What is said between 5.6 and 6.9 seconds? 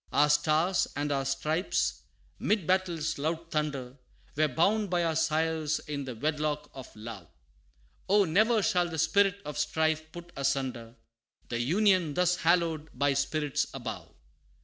in the wedlock of